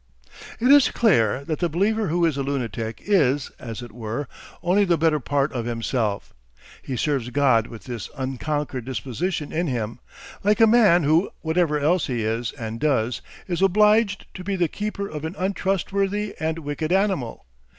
[0.59, 4.27] It is clear that the believer who is a lunatic is, as it were,
[4.63, 6.33] only the better part of himself.
[6.81, 9.99] He serves God with this unconquered disposition in him,
[10.43, 14.67] like a man who, whatever else he is and does, is obliged to be the
[14.67, 17.45] keeper of an untrustworthy and wicked animal.